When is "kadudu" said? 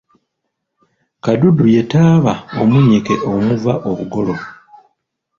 1.23-1.65